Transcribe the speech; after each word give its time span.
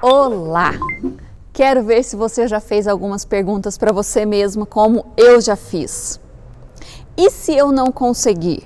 Olá! 0.00 0.74
Quero 1.52 1.82
ver 1.82 2.04
se 2.04 2.14
você 2.14 2.46
já 2.46 2.60
fez 2.60 2.86
algumas 2.86 3.24
perguntas 3.24 3.76
para 3.76 3.90
você 3.90 4.24
mesma, 4.24 4.64
como 4.64 5.06
eu 5.16 5.40
já 5.40 5.56
fiz. 5.56 6.20
E 7.16 7.28
se 7.32 7.56
eu 7.56 7.72
não 7.72 7.90
conseguir? 7.90 8.62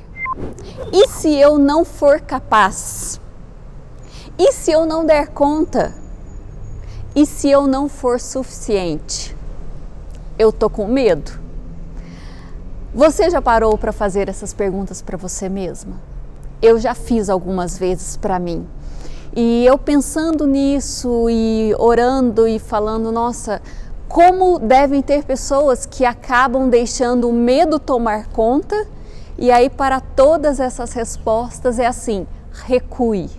E 0.92 1.08
se 1.08 1.34
eu 1.34 1.56
não 1.56 1.86
for 1.86 2.20
capaz? 2.20 3.18
E 4.38 4.52
se 4.52 4.72
eu 4.72 4.84
não 4.84 5.06
der 5.06 5.28
conta? 5.28 5.94
E 7.16 7.24
se 7.24 7.48
eu 7.48 7.66
não 7.66 7.88
for 7.88 8.20
suficiente? 8.20 9.34
Eu 10.38 10.52
tô 10.52 10.68
com 10.68 10.86
medo? 10.86 11.40
Você 12.94 13.30
já 13.30 13.40
parou 13.40 13.78
para 13.78 13.90
fazer 13.90 14.28
essas 14.28 14.52
perguntas 14.52 15.00
para 15.00 15.16
você 15.16 15.48
mesma? 15.48 15.98
Eu 16.60 16.78
já 16.78 16.94
fiz 16.94 17.30
algumas 17.30 17.78
vezes 17.78 18.18
para 18.18 18.38
mim. 18.38 18.68
E 19.34 19.64
eu 19.64 19.78
pensando 19.78 20.46
nisso 20.46 21.28
e 21.30 21.74
orando 21.78 22.46
e 22.46 22.58
falando, 22.58 23.10
nossa, 23.10 23.62
como 24.06 24.58
devem 24.58 25.00
ter 25.00 25.24
pessoas 25.24 25.86
que 25.86 26.04
acabam 26.04 26.68
deixando 26.68 27.30
o 27.30 27.32
medo 27.32 27.78
tomar 27.78 28.26
conta 28.28 28.86
e 29.38 29.50
aí 29.50 29.70
para 29.70 30.00
todas 30.00 30.60
essas 30.60 30.92
respostas 30.92 31.78
é 31.78 31.86
assim, 31.86 32.26
recue, 32.52 33.30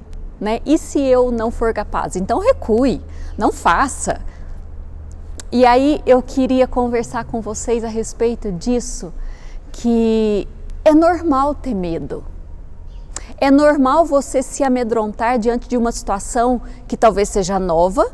né? 0.42 0.62
E 0.66 0.80
se 0.80 1.00
eu 1.00 1.32
não 1.32 1.52
for 1.52 1.72
capaz? 1.72 2.16
Então 2.16 2.40
recue, 2.40 3.00
não 3.38 3.52
faça. 3.52 4.20
E 5.52 5.64
aí 5.64 6.02
eu 6.08 6.24
queria 6.24 6.68
conversar 6.68 7.26
com 7.26 7.40
vocês 7.40 7.84
a 7.84 7.88
respeito 7.88 8.52
disso, 8.52 9.14
que 9.72 10.48
é 10.84 10.96
normal 10.96 11.54
ter 11.54 11.76
medo. 11.76 12.24
É 13.44 13.52
normal 13.52 14.06
você 14.06 14.42
se 14.42 14.64
amedrontar 14.64 15.38
diante 15.38 15.68
de 15.68 15.76
uma 15.76 15.92
situação 15.92 16.62
que 16.88 16.96
talvez 16.96 17.28
seja 17.28 17.60
nova 17.60 18.10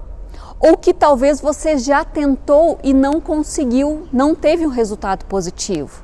ou 0.60 0.76
que 0.76 0.92
talvez 0.92 1.40
você 1.40 1.78
já 1.78 2.04
tentou 2.04 2.80
e 2.84 2.96
não 2.96 3.22
conseguiu, 3.22 4.08
não 4.12 4.34
teve 4.34 4.66
um 4.66 4.72
resultado 4.72 5.26
positivo. 5.26 6.04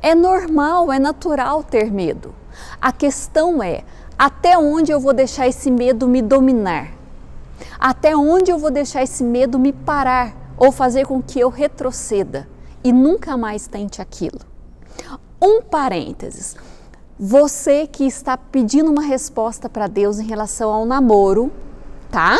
É 0.00 0.14
normal, 0.14 0.92
é 0.92 1.00
natural 1.00 1.64
ter 1.64 1.90
medo. 1.90 2.32
A 2.80 2.92
questão 2.92 3.60
é 3.60 3.82
até 4.16 4.56
onde 4.56 4.92
eu 4.92 5.00
vou 5.00 5.12
deixar 5.12 5.48
esse 5.48 5.68
medo 5.68 6.06
me 6.06 6.22
dominar? 6.22 6.92
Até 7.76 8.16
onde 8.16 8.52
eu 8.52 8.58
vou 8.60 8.70
deixar 8.70 9.02
esse 9.02 9.24
medo 9.24 9.58
me 9.58 9.72
parar 9.72 10.32
ou 10.56 10.70
fazer 10.70 11.08
com 11.08 11.20
que 11.20 11.40
eu 11.40 11.48
retroceda 11.48 12.48
e 12.84 12.92
nunca 12.92 13.36
mais 13.36 13.66
tente 13.66 14.00
aquilo? 14.00 14.38
Um 15.42 15.60
parênteses. 15.60 16.54
Você 17.22 17.86
que 17.86 18.04
está 18.06 18.34
pedindo 18.38 18.90
uma 18.90 19.02
resposta 19.02 19.68
para 19.68 19.86
Deus 19.86 20.18
em 20.18 20.26
relação 20.26 20.72
ao 20.72 20.86
namoro, 20.86 21.52
tá? 22.10 22.38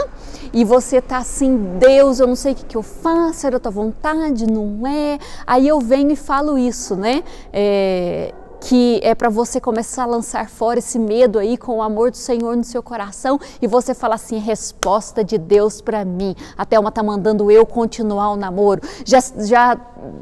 E 0.55 0.65
você 0.65 1.03
tá 1.03 1.19
assim, 1.19 1.77
Deus, 1.79 2.19
eu 2.19 2.27
não 2.27 2.35
sei 2.35 2.53
o 2.53 2.55
que, 2.55 2.65
que 2.65 2.77
eu 2.79 2.83
faço, 2.83 3.47
era 3.47 3.61
tua 3.61 3.71
vontade, 3.71 4.51
não 4.51 4.87
é? 4.87 5.19
Aí 5.47 5.69
eu 5.69 5.81
venho 5.81 6.11
e 6.11 6.17
falo 6.17 6.57
isso, 6.57 6.97
né? 6.97 7.23
É, 7.53 8.33
que 8.61 9.01
é 9.03 9.15
para 9.15 9.29
você 9.29 9.61
começar 9.61 10.03
a 10.03 10.07
lançar 10.07 10.49
fora 10.49 10.79
esse 10.79 10.99
medo 10.99 11.39
aí 11.39 11.57
com 11.57 11.79
o 11.79 11.83
amor 11.83 12.11
do 12.11 12.17
Senhor 12.17 12.57
no 12.57 12.63
seu 12.63 12.83
coração 12.83 13.41
e 13.61 13.67
você 13.67 13.95
fala 13.95 14.15
assim, 14.17 14.39
resposta 14.39 15.25
de 15.25 15.39
Deus 15.39 15.81
para 15.81 16.05
mim. 16.05 16.37
A 16.57 16.67
Thelma 16.67 16.93
tá 16.93 17.03
mandando 17.03 17.51
eu 17.51 17.65
continuar 17.65 18.31
o 18.31 18.37
namoro. 18.37 18.83
Já, 19.05 19.19
já 19.39 19.77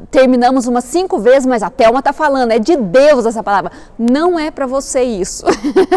terminamos 0.09 0.67
umas 0.67 0.85
cinco 0.85 1.19
vezes, 1.19 1.45
mas 1.45 1.61
a 1.61 1.69
Thelma 1.69 2.01
tá 2.01 2.13
falando, 2.13 2.51
é 2.51 2.59
de 2.59 2.75
Deus 2.77 3.25
essa 3.25 3.43
palavra. 3.43 3.71
Não 3.97 4.39
é 4.39 4.49
para 4.49 4.65
você 4.65 5.03
isso. 5.03 5.45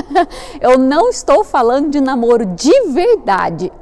eu 0.61 0.77
não 0.79 1.09
estou 1.09 1.45
falando 1.45 1.91
de 1.91 2.01
namoro 2.01 2.45
de 2.45 2.89
verdade. 2.89 3.73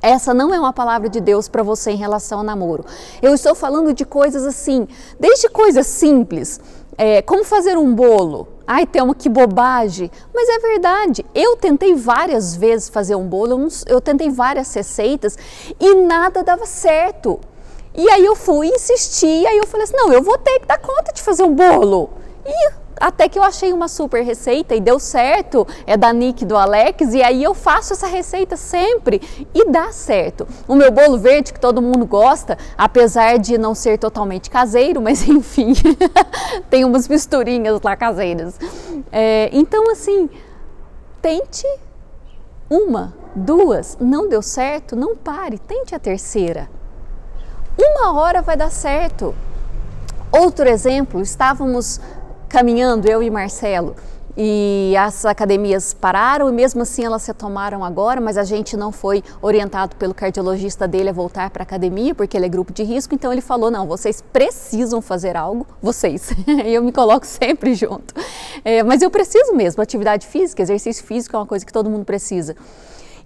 Essa 0.00 0.32
não 0.32 0.54
é 0.54 0.60
uma 0.60 0.72
palavra 0.72 1.08
de 1.08 1.20
Deus 1.20 1.48
para 1.48 1.62
você 1.62 1.90
em 1.90 1.96
relação 1.96 2.38
ao 2.38 2.44
namoro. 2.44 2.84
Eu 3.20 3.34
estou 3.34 3.54
falando 3.54 3.92
de 3.92 4.04
coisas 4.04 4.44
assim, 4.44 4.86
desde 5.18 5.48
coisas 5.48 5.86
simples, 5.88 6.60
é, 6.98 7.22
como 7.22 7.44
fazer 7.44 7.78
um 7.78 7.94
bolo. 7.94 8.48
Ai, 8.66 8.84
Thelma, 8.84 9.14
que 9.14 9.28
bobagem. 9.28 10.10
Mas 10.34 10.48
é 10.48 10.58
verdade. 10.58 11.24
Eu 11.34 11.56
tentei 11.56 11.94
várias 11.94 12.56
vezes 12.56 12.88
fazer 12.88 13.14
um 13.14 13.26
bolo, 13.26 13.52
eu, 13.52 13.58
não, 13.58 13.68
eu 13.86 14.00
tentei 14.00 14.28
várias 14.28 14.74
receitas 14.74 15.38
e 15.80 15.94
nada 15.94 16.42
dava 16.42 16.66
certo. 16.66 17.40
E 17.94 18.10
aí 18.10 18.24
eu 18.24 18.36
fui 18.36 18.66
insistir, 18.66 19.46
aí 19.46 19.56
eu 19.56 19.66
falei 19.66 19.84
assim: 19.84 19.96
não, 19.96 20.12
eu 20.12 20.22
vou 20.22 20.36
ter 20.36 20.58
que 20.60 20.66
dar 20.66 20.78
conta 20.78 21.12
de 21.12 21.22
fazer 21.22 21.44
um 21.44 21.54
bolo. 21.54 22.10
E 22.44 22.70
até 23.00 23.28
que 23.28 23.38
eu 23.38 23.42
achei 23.42 23.72
uma 23.72 23.88
super 23.88 24.22
receita 24.22 24.74
e 24.74 24.80
deu 24.80 24.98
certo, 24.98 25.66
é 25.86 25.96
da 25.96 26.12
Nick 26.12 26.44
do 26.44 26.56
Alex, 26.56 27.14
e 27.14 27.22
aí 27.22 27.42
eu 27.42 27.54
faço 27.54 27.92
essa 27.92 28.06
receita 28.06 28.56
sempre 28.56 29.20
e 29.54 29.70
dá 29.70 29.90
certo. 29.92 30.46
O 30.66 30.74
meu 30.74 30.90
bolo 30.90 31.18
verde, 31.18 31.52
que 31.52 31.60
todo 31.60 31.82
mundo 31.82 32.06
gosta, 32.06 32.58
apesar 32.76 33.38
de 33.38 33.56
não 33.58 33.74
ser 33.74 33.98
totalmente 33.98 34.50
caseiro, 34.50 35.00
mas 35.00 35.26
enfim, 35.28 35.72
tem 36.70 36.84
umas 36.84 37.08
misturinhas 37.08 37.80
lá 37.82 37.96
caseiras. 37.96 38.58
É, 39.12 39.50
então, 39.52 39.90
assim, 39.90 40.28
tente 41.20 41.66
uma, 42.70 43.14
duas, 43.34 43.96
não 44.00 44.28
deu 44.28 44.42
certo, 44.42 44.94
não 44.94 45.16
pare, 45.16 45.58
tente 45.58 45.94
a 45.94 45.98
terceira. 45.98 46.68
Uma 47.78 48.12
hora 48.18 48.42
vai 48.42 48.56
dar 48.56 48.70
certo. 48.70 49.34
Outro 50.30 50.68
exemplo, 50.68 51.20
estávamos 51.22 52.00
caminhando, 52.48 53.08
eu 53.08 53.22
e 53.22 53.30
Marcelo, 53.30 53.94
e 54.40 54.94
as 54.96 55.24
academias 55.24 55.92
pararam 55.92 56.48
e 56.48 56.52
mesmo 56.52 56.82
assim 56.82 57.04
elas 57.04 57.22
se 57.22 57.34
tomaram 57.34 57.84
agora, 57.84 58.20
mas 58.20 58.38
a 58.38 58.44
gente 58.44 58.76
não 58.76 58.92
foi 58.92 59.22
orientado 59.42 59.96
pelo 59.96 60.14
cardiologista 60.14 60.86
dele 60.86 61.08
a 61.10 61.12
voltar 61.12 61.50
para 61.50 61.62
a 61.62 61.64
academia 61.64 62.14
porque 62.14 62.36
ele 62.36 62.46
é 62.46 62.48
grupo 62.48 62.72
de 62.72 62.84
risco, 62.84 63.12
então 63.14 63.32
ele 63.32 63.40
falou 63.40 63.68
não, 63.68 63.84
vocês 63.84 64.22
precisam 64.32 65.02
fazer 65.02 65.36
algo, 65.36 65.66
vocês. 65.82 66.30
eu 66.64 66.84
me 66.84 66.92
coloco 66.92 67.26
sempre 67.26 67.74
junto. 67.74 68.14
É, 68.64 68.84
mas 68.84 69.02
eu 69.02 69.10
preciso 69.10 69.54
mesmo, 69.54 69.82
atividade 69.82 70.24
física, 70.24 70.62
exercício 70.62 71.04
físico 71.04 71.34
é 71.34 71.38
uma 71.40 71.46
coisa 71.46 71.66
que 71.66 71.72
todo 71.72 71.90
mundo 71.90 72.04
precisa. 72.04 72.54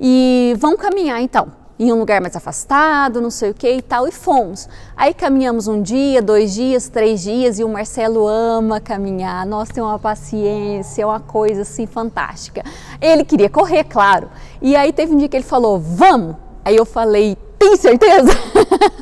E 0.00 0.54
vamos 0.58 0.80
caminhar 0.80 1.20
então 1.20 1.61
em 1.78 1.92
um 1.92 1.98
lugar 1.98 2.20
mais 2.20 2.36
afastado, 2.36 3.20
não 3.20 3.30
sei 3.30 3.50
o 3.50 3.54
que 3.54 3.70
e 3.70 3.82
tal, 3.82 4.06
e 4.06 4.12
fomos. 4.12 4.68
Aí 4.96 5.12
caminhamos 5.12 5.66
um 5.68 5.82
dia, 5.82 6.22
dois 6.22 6.54
dias, 6.54 6.88
três 6.88 7.22
dias, 7.22 7.58
e 7.58 7.64
o 7.64 7.68
Marcelo 7.68 8.26
ama 8.26 8.80
caminhar, 8.80 9.44
nossa, 9.46 9.72
tem 9.72 9.82
uma 9.82 9.98
paciência, 9.98 11.02
é 11.02 11.06
uma 11.06 11.20
coisa 11.20 11.62
assim 11.62 11.86
fantástica. 11.86 12.62
Ele 13.00 13.24
queria 13.24 13.48
correr, 13.50 13.84
claro. 13.84 14.28
E 14.60 14.76
aí 14.76 14.92
teve 14.92 15.14
um 15.14 15.16
dia 15.16 15.28
que 15.28 15.36
ele 15.36 15.44
falou, 15.44 15.78
vamos! 15.78 16.36
Aí 16.64 16.76
eu 16.76 16.84
falei, 16.84 17.36
tem 17.58 17.76
certeza? 17.76 18.30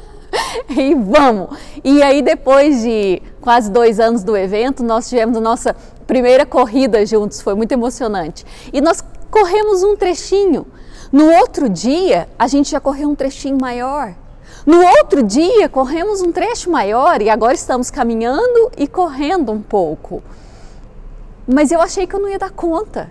e 0.70 0.94
vamos! 0.94 1.58
E 1.84 2.02
aí 2.02 2.22
depois 2.22 2.82
de 2.82 3.20
quase 3.40 3.70
dois 3.70 4.00
anos 4.00 4.22
do 4.22 4.36
evento, 4.36 4.82
nós 4.82 5.08
tivemos 5.08 5.36
a 5.36 5.40
nossa 5.40 5.76
primeira 6.06 6.46
corrida 6.46 7.04
juntos, 7.04 7.40
foi 7.40 7.54
muito 7.54 7.72
emocionante. 7.72 8.44
E 8.72 8.80
nós 8.80 9.04
corremos 9.30 9.82
um 9.82 9.96
trechinho. 9.96 10.66
No 11.12 11.28
outro 11.32 11.68
dia, 11.68 12.28
a 12.38 12.46
gente 12.46 12.70
já 12.70 12.80
correu 12.80 13.08
um 13.08 13.14
trechinho 13.14 13.58
maior. 13.60 14.14
No 14.64 14.80
outro 14.84 15.22
dia, 15.22 15.68
corremos 15.68 16.20
um 16.20 16.30
trecho 16.30 16.70
maior 16.70 17.20
e 17.20 17.28
agora 17.28 17.54
estamos 17.54 17.90
caminhando 17.90 18.70
e 18.76 18.86
correndo 18.86 19.50
um 19.50 19.60
pouco. 19.60 20.22
Mas 21.48 21.72
eu 21.72 21.80
achei 21.80 22.06
que 22.06 22.14
eu 22.14 22.20
não 22.20 22.28
ia 22.28 22.38
dar 22.38 22.50
conta. 22.50 23.10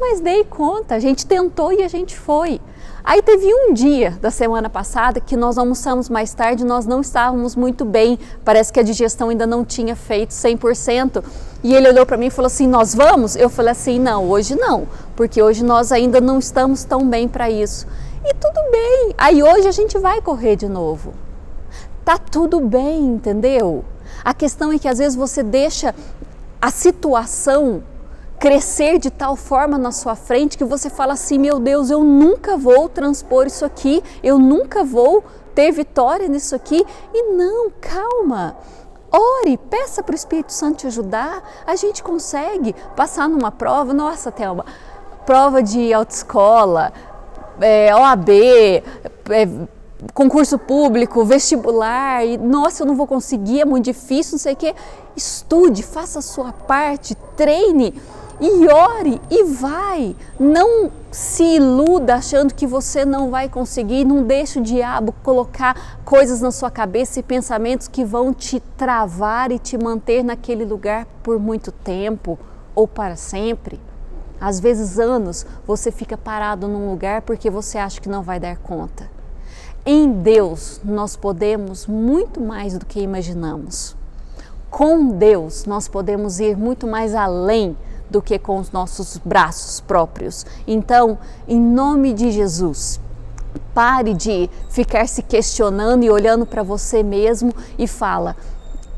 Mas 0.00 0.20
dei 0.20 0.44
conta, 0.44 0.94
a 0.94 0.98
gente 0.98 1.26
tentou 1.26 1.72
e 1.72 1.82
a 1.82 1.88
gente 1.88 2.16
foi. 2.16 2.60
Aí 3.02 3.20
teve 3.22 3.46
um 3.52 3.72
dia 3.72 4.12
da 4.20 4.30
semana 4.30 4.70
passada 4.70 5.20
que 5.20 5.36
nós 5.36 5.58
almoçamos 5.58 6.08
mais 6.08 6.32
tarde, 6.34 6.64
nós 6.64 6.86
não 6.86 7.00
estávamos 7.00 7.56
muito 7.56 7.84
bem, 7.84 8.18
parece 8.44 8.72
que 8.72 8.78
a 8.78 8.82
digestão 8.82 9.30
ainda 9.30 9.46
não 9.46 9.64
tinha 9.64 9.96
feito 9.96 10.30
100%. 10.30 11.24
E 11.64 11.74
ele 11.74 11.88
olhou 11.88 12.06
para 12.06 12.16
mim 12.16 12.26
e 12.26 12.30
falou 12.30 12.46
assim: 12.46 12.66
Nós 12.66 12.94
vamos? 12.94 13.34
Eu 13.34 13.48
falei 13.48 13.72
assim: 13.72 13.98
Não, 13.98 14.28
hoje 14.28 14.54
não, 14.54 14.86
porque 15.16 15.42
hoje 15.42 15.64
nós 15.64 15.90
ainda 15.90 16.20
não 16.20 16.38
estamos 16.38 16.84
tão 16.84 17.08
bem 17.08 17.26
para 17.26 17.50
isso. 17.50 17.86
E 18.24 18.34
tudo 18.34 18.70
bem, 18.70 19.14
aí 19.16 19.42
hoje 19.42 19.66
a 19.66 19.72
gente 19.72 19.98
vai 19.98 20.20
correr 20.20 20.54
de 20.54 20.68
novo. 20.68 21.14
Tá 22.04 22.18
tudo 22.18 22.60
bem, 22.60 23.04
entendeu? 23.04 23.84
A 24.24 24.32
questão 24.32 24.70
é 24.70 24.78
que 24.78 24.86
às 24.86 24.98
vezes 24.98 25.16
você 25.16 25.42
deixa 25.42 25.94
a 26.60 26.70
situação 26.70 27.82
crescer 28.38 28.98
de 28.98 29.10
tal 29.10 29.36
forma 29.36 29.76
na 29.76 29.90
sua 29.90 30.14
frente 30.14 30.56
que 30.56 30.64
você 30.64 30.88
fala 30.88 31.14
assim: 31.14 31.38
meu 31.38 31.58
Deus, 31.58 31.90
eu 31.90 32.04
nunca 32.04 32.56
vou 32.56 32.88
transpor 32.88 33.46
isso 33.46 33.64
aqui, 33.64 34.02
eu 34.22 34.38
nunca 34.38 34.84
vou 34.84 35.24
ter 35.54 35.72
vitória 35.72 36.28
nisso 36.28 36.54
aqui. 36.54 36.84
E 37.12 37.32
não, 37.32 37.70
calma. 37.80 38.56
Ore, 39.10 39.56
peça 39.56 40.02
para 40.02 40.12
o 40.12 40.16
Espírito 40.16 40.52
Santo 40.52 40.78
te 40.78 40.86
ajudar. 40.86 41.42
A 41.66 41.74
gente 41.76 42.02
consegue 42.02 42.74
passar 42.94 43.28
numa 43.28 43.50
prova. 43.50 43.94
Nossa, 43.94 44.30
Thelma, 44.30 44.66
prova 45.24 45.62
de 45.62 45.92
autoescola, 45.92 46.92
é, 47.60 47.94
OAB, 47.94 48.28
é, 48.30 48.82
concurso 50.14 50.58
público, 50.58 51.24
vestibular, 51.24 52.24
e 52.24 52.36
nossa, 52.38 52.82
eu 52.82 52.86
não 52.86 52.94
vou 52.94 53.06
conseguir, 53.06 53.62
é 53.62 53.64
muito 53.64 53.86
difícil, 53.86 54.32
não 54.32 54.38
sei 54.38 54.52
o 54.52 54.56
quê. 54.56 54.74
Estude, 55.16 55.82
faça 55.82 56.20
a 56.20 56.22
sua 56.22 56.52
parte, 56.52 57.14
treine 57.36 57.94
e 58.40 58.68
ore 58.68 59.20
e 59.30 59.44
vai. 59.44 60.14
Não 60.38 60.90
se 61.10 61.42
iluda 61.56 62.14
achando 62.14 62.54
que 62.54 62.66
você 62.66 63.04
não 63.04 63.30
vai 63.30 63.48
conseguir. 63.48 64.04
Não 64.04 64.22
deixe 64.22 64.58
o 64.58 64.62
diabo 64.62 65.12
colocar 65.22 66.00
coisas 66.04 66.40
na 66.40 66.50
sua 66.50 66.70
cabeça 66.70 67.18
e 67.18 67.22
pensamentos 67.22 67.88
que 67.88 68.04
vão 68.04 68.32
te 68.32 68.60
travar 68.76 69.50
e 69.50 69.58
te 69.58 69.76
manter 69.76 70.22
naquele 70.22 70.64
lugar 70.64 71.06
por 71.22 71.38
muito 71.38 71.72
tempo 71.72 72.38
ou 72.74 72.86
para 72.86 73.16
sempre. 73.16 73.80
Às 74.40 74.60
vezes, 74.60 75.00
anos, 75.00 75.44
você 75.66 75.90
fica 75.90 76.16
parado 76.16 76.68
num 76.68 76.90
lugar 76.90 77.22
porque 77.22 77.50
você 77.50 77.76
acha 77.76 78.00
que 78.00 78.08
não 78.08 78.22
vai 78.22 78.38
dar 78.38 78.56
conta. 78.58 79.10
Em 79.84 80.12
Deus, 80.12 80.80
nós 80.84 81.16
podemos 81.16 81.86
muito 81.86 82.40
mais 82.40 82.78
do 82.78 82.86
que 82.86 83.00
imaginamos. 83.00 83.96
Com 84.70 85.08
Deus, 85.08 85.64
nós 85.64 85.88
podemos 85.88 86.38
ir 86.38 86.56
muito 86.56 86.86
mais 86.86 87.14
além 87.14 87.76
do 88.10 88.22
que 88.22 88.38
com 88.38 88.58
os 88.58 88.70
nossos 88.70 89.18
braços 89.18 89.80
próprios. 89.80 90.46
Então, 90.66 91.18
em 91.46 91.60
nome 91.60 92.12
de 92.12 92.30
Jesus, 92.30 93.00
pare 93.74 94.14
de 94.14 94.48
ficar 94.68 95.08
se 95.08 95.22
questionando 95.22 96.04
e 96.04 96.10
olhando 96.10 96.46
para 96.46 96.62
você 96.62 97.02
mesmo 97.02 97.52
e 97.78 97.86
fala: 97.86 98.36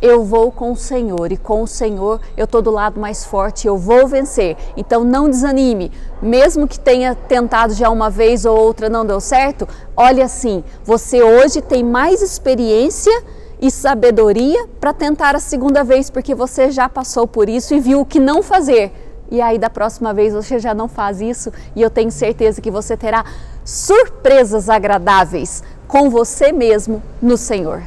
eu 0.00 0.24
vou 0.24 0.50
com 0.50 0.72
o 0.72 0.76
Senhor 0.76 1.30
e 1.30 1.36
com 1.36 1.62
o 1.62 1.66
Senhor 1.66 2.20
eu 2.36 2.44
estou 2.44 2.62
do 2.62 2.70
lado 2.70 2.98
mais 2.98 3.24
forte, 3.24 3.66
eu 3.66 3.76
vou 3.76 4.06
vencer. 4.08 4.56
Então 4.76 5.04
não 5.04 5.28
desanime, 5.28 5.92
mesmo 6.22 6.66
que 6.66 6.80
tenha 6.80 7.14
tentado 7.14 7.74
já 7.74 7.90
uma 7.90 8.08
vez 8.08 8.44
ou 8.44 8.56
outra 8.56 8.88
não 8.88 9.04
deu 9.04 9.20
certo, 9.20 9.68
olhe 9.96 10.22
assim, 10.22 10.64
você 10.84 11.22
hoje 11.22 11.60
tem 11.60 11.84
mais 11.84 12.22
experiência 12.22 13.12
e 13.60 13.70
sabedoria 13.70 14.66
para 14.80 14.92
tentar 14.92 15.36
a 15.36 15.40
segunda 15.40 15.84
vez, 15.84 16.08
porque 16.08 16.34
você 16.34 16.70
já 16.70 16.88
passou 16.88 17.26
por 17.26 17.48
isso 17.48 17.74
e 17.74 17.80
viu 17.80 18.00
o 18.00 18.06
que 18.06 18.18
não 18.18 18.42
fazer. 18.42 18.92
E 19.30 19.40
aí 19.40 19.58
da 19.58 19.70
próxima 19.70 20.12
vez 20.12 20.32
você 20.32 20.58
já 20.58 20.74
não 20.74 20.88
faz 20.88 21.20
isso 21.20 21.52
e 21.76 21.82
eu 21.82 21.90
tenho 21.90 22.10
certeza 22.10 22.60
que 22.60 22.70
você 22.70 22.96
terá 22.96 23.24
surpresas 23.64 24.68
agradáveis 24.68 25.62
com 25.86 26.10
você 26.10 26.50
mesmo 26.50 27.02
no 27.22 27.36
Senhor. 27.36 27.82